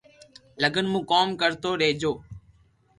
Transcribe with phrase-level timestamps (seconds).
[0.61, 2.13] لگن مون ڪوم ڪرتو رھجو